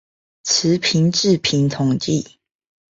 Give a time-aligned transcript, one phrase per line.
[0.45, 2.39] 詞頻字頻統計